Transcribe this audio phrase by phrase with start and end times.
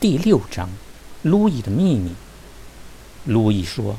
[0.00, 0.70] 第六章，
[1.24, 2.14] 路易的秘密。
[3.26, 3.98] 路易说：“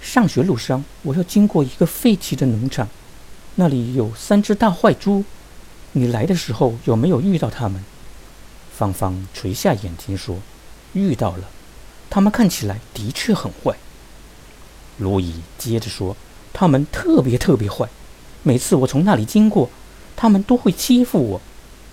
[0.00, 2.88] 上学路上，我要经过一个废弃的农场，
[3.56, 5.22] 那里有三只大坏猪。
[5.92, 7.84] 你来的时候有没有遇到它们？”
[8.74, 10.38] 芳芳垂下眼睛说
[10.94, 11.50] ：“遇到了，
[12.08, 13.76] 它们看起来的确很坏。”
[14.96, 16.16] 路易接着说
[16.54, 17.86] ：“它们特别特别坏，
[18.42, 19.68] 每次我从那里经过，
[20.16, 21.40] 它们都会欺负我。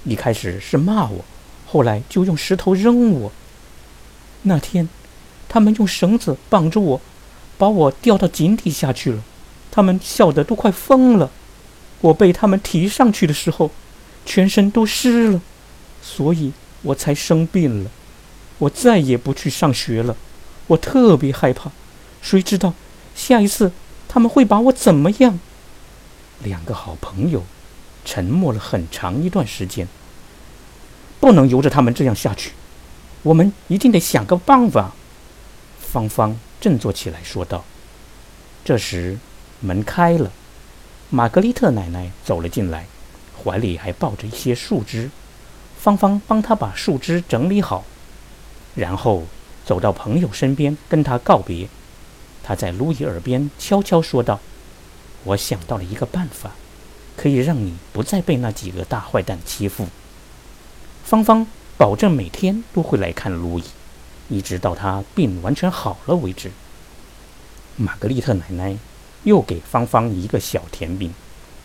[0.05, 1.25] 一开始是骂我。”
[1.70, 3.32] 后来就用石头扔我。
[4.44, 4.88] 那天，
[5.50, 7.02] 他们用绳子绑着我，
[7.58, 9.21] 把我吊到井底下去了。
[9.70, 11.30] 他们笑得都快疯了。
[12.00, 13.70] 我被他们提上去的时候，
[14.25, 15.42] 全身都湿了，
[16.02, 16.54] 所以
[16.84, 17.92] 我才生病了。
[18.60, 20.16] 我再也不去上学了。
[20.68, 21.72] 我特别害怕，
[22.22, 22.74] 谁知道
[23.14, 23.72] 下一次
[24.08, 25.39] 他们会把我怎么样？
[26.44, 27.44] 两个好朋友
[28.06, 29.88] 沉默了很长一段时间。
[31.20, 32.52] 不能由着他们这样下去，
[33.23, 34.94] 我们一定得想个办法。
[35.80, 37.64] 芳芳振作起来说道。
[38.64, 39.17] 这时
[39.61, 40.31] 门开了，
[41.09, 42.86] 玛格丽特奶奶走了进来，
[43.44, 45.09] 怀里还抱着一些树枝。
[45.80, 47.86] 芳芳帮她把树枝整理好，
[48.75, 49.23] 然后
[49.66, 51.67] 走到朋友身边跟他告别。
[52.44, 54.39] 他在路易耳边悄悄说道
[55.23, 56.52] ：“我想到了一个办法，
[57.16, 59.88] 可以让你不再被那几个大坏蛋欺负。”
[61.08, 63.63] 芳芳保证每天都会来看路易，
[64.27, 66.52] 一直到他病完全好了为止。
[67.77, 68.77] 玛格丽特奶奶
[69.23, 71.13] 又给芳芳一个小甜饼，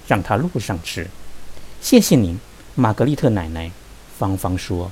[0.06, 1.10] 让她路上吃。
[1.80, 2.38] 谢谢您，
[2.76, 3.72] 玛格丽特奶奶。
[4.16, 4.88] 芳芳说。